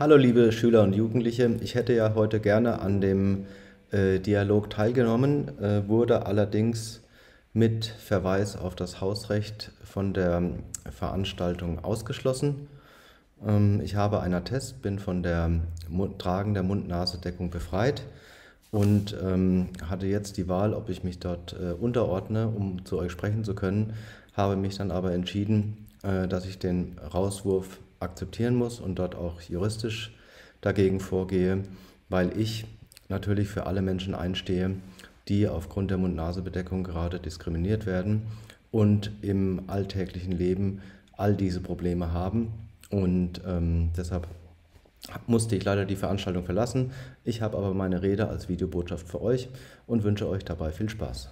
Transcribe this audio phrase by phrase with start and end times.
[0.00, 3.44] Hallo liebe Schüler und Jugendliche, ich hätte ja heute gerne an dem
[3.90, 7.02] äh, Dialog teilgenommen, äh, wurde allerdings
[7.52, 10.42] mit Verweis auf das Hausrecht von der
[10.90, 12.66] Veranstaltung ausgeschlossen.
[13.46, 15.50] Ähm, ich habe einen Attest, bin von der
[15.90, 18.02] Mund Tragen der Mund-Nase-Deckung befreit
[18.70, 23.12] und ähm, hatte jetzt die Wahl, ob ich mich dort äh, unterordne, um zu euch
[23.12, 23.92] sprechen zu können,
[24.32, 29.40] habe mich dann aber entschieden, äh, dass ich den Rauswurf akzeptieren muss und dort auch
[29.42, 30.12] juristisch
[30.60, 31.64] dagegen vorgehe,
[32.08, 32.66] weil ich
[33.08, 34.76] natürlich für alle Menschen einstehe,
[35.28, 38.22] die aufgrund der Mund-Nase-Bedeckung gerade diskriminiert werden
[38.70, 40.80] und im alltäglichen Leben
[41.16, 42.52] all diese Probleme haben.
[42.90, 44.26] Und ähm, deshalb
[45.26, 46.92] musste ich leider die Veranstaltung verlassen.
[47.24, 49.48] Ich habe aber meine Rede als Videobotschaft für euch
[49.86, 51.28] und wünsche euch dabei viel Spaß.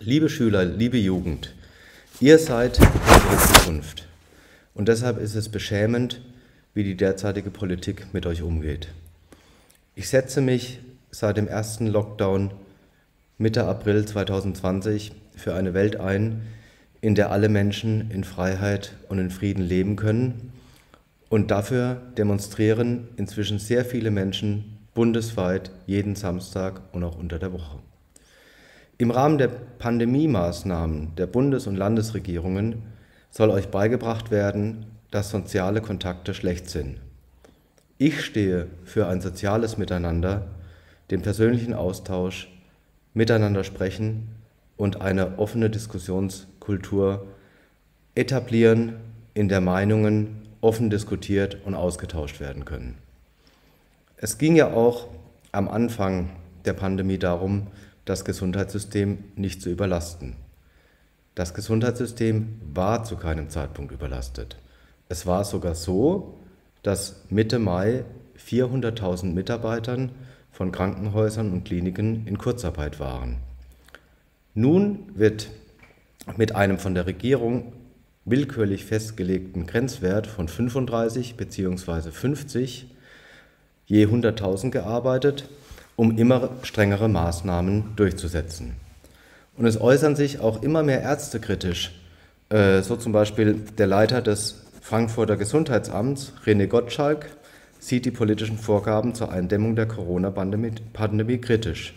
[0.00, 1.54] Liebe Schüler, liebe Jugend,
[2.20, 4.08] ihr seid unsere Zukunft.
[4.78, 6.20] Und deshalb ist es beschämend,
[6.72, 8.86] wie die derzeitige Politik mit euch umgeht.
[9.96, 10.78] Ich setze mich
[11.10, 12.52] seit dem ersten Lockdown
[13.38, 16.42] Mitte April 2020 für eine Welt ein,
[17.00, 20.52] in der alle Menschen in Freiheit und in Frieden leben können.
[21.28, 27.80] Und dafür demonstrieren inzwischen sehr viele Menschen bundesweit jeden Samstag und auch unter der Woche.
[28.96, 32.96] Im Rahmen der Pandemie-Maßnahmen der Bundes- und Landesregierungen
[33.30, 37.00] soll euch beigebracht werden, dass soziale Kontakte schlecht sind.
[37.98, 40.46] Ich stehe für ein soziales Miteinander,
[41.10, 42.48] den persönlichen Austausch,
[43.14, 44.28] miteinander sprechen
[44.76, 47.26] und eine offene Diskussionskultur
[48.14, 48.94] etablieren,
[49.34, 52.98] in der Meinungen offen diskutiert und ausgetauscht werden können.
[54.16, 55.08] Es ging ja auch
[55.52, 56.30] am Anfang
[56.64, 57.68] der Pandemie darum,
[58.04, 60.36] das Gesundheitssystem nicht zu überlasten.
[61.38, 64.56] Das Gesundheitssystem war zu keinem Zeitpunkt überlastet.
[65.08, 66.34] Es war sogar so,
[66.82, 68.02] dass Mitte Mai
[68.44, 70.10] 400.000 Mitarbeitern
[70.50, 73.36] von Krankenhäusern und Kliniken in Kurzarbeit waren.
[74.54, 75.48] Nun wird
[76.36, 77.72] mit einem von der Regierung
[78.24, 82.10] willkürlich festgelegten Grenzwert von 35 bzw.
[82.10, 82.88] 50
[83.86, 85.48] je 100.000 gearbeitet,
[85.94, 88.87] um immer strengere Maßnahmen durchzusetzen.
[89.58, 91.92] Und es äußern sich auch immer mehr Ärzte kritisch.
[92.48, 97.26] Äh, so zum Beispiel der Leiter des Frankfurter Gesundheitsamts, René Gottschalk,
[97.80, 101.94] sieht die politischen Vorgaben zur Eindämmung der Corona-Pandemie kritisch.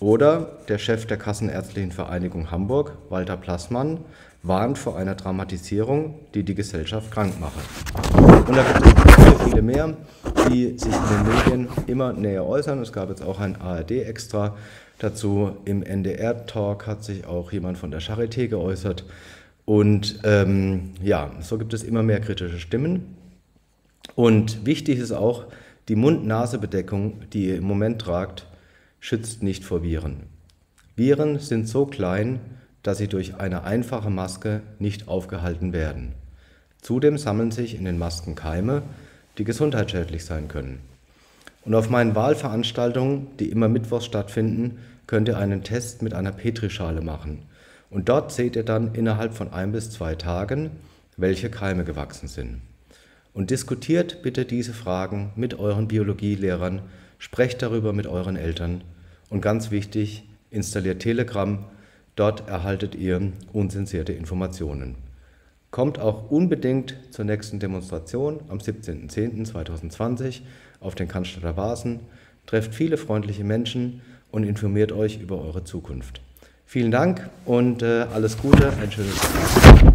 [0.00, 4.00] Oder der Chef der Kassenärztlichen Vereinigung Hamburg, Walter Plassmann,
[4.42, 7.60] warnt vor einer Dramatisierung, die die Gesellschaft krank mache.
[8.46, 9.96] Und da gibt es viele, viele mehr,
[10.48, 12.80] die sich in den Medien immer näher äußern.
[12.80, 14.56] Es gab jetzt auch ein ARD-Extra
[14.98, 15.56] dazu.
[15.64, 19.04] Im NDR-Talk hat sich auch jemand von der Charité geäußert.
[19.64, 23.16] Und ähm, ja, so gibt es immer mehr kritische Stimmen.
[24.14, 25.46] Und wichtig ist auch,
[25.88, 28.46] die Mund-Nase-Bedeckung, die ihr im Moment tragt,
[29.00, 30.24] schützt nicht vor Viren.
[30.96, 32.40] Viren sind so klein,
[32.82, 36.12] dass sie durch eine einfache Maske nicht aufgehalten werden.
[36.80, 38.82] Zudem sammeln sich in den Masken Keime,
[39.38, 40.80] die gesundheitsschädlich sein können.
[41.64, 47.00] Und auf meinen Wahlveranstaltungen, die immer mittwochs stattfinden, könnt ihr einen Test mit einer Petrischale
[47.00, 47.42] machen.
[47.90, 50.70] Und dort seht ihr dann innerhalb von ein bis zwei Tagen,
[51.16, 52.60] welche Keime gewachsen sind.
[53.32, 56.82] Und diskutiert bitte diese Fragen mit euren Biologielehrern,
[57.18, 58.82] sprecht darüber mit euren Eltern
[59.30, 61.64] und ganz wichtig, installiert Telegram,
[62.16, 65.03] dort erhaltet ihr unzensierte Informationen.
[65.74, 70.42] Kommt auch unbedingt zur nächsten Demonstration am 17.10.2020
[70.78, 71.98] auf den Cannstatter Vasen,
[72.46, 76.20] trefft viele freundliche Menschen und informiert euch über eure Zukunft.
[76.64, 79.93] Vielen Dank und äh, alles Gute, ein schönes Tag.